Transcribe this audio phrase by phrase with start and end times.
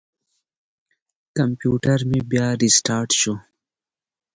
[1.37, 3.33] کمپیوټر مې بیا ریستارټ شو.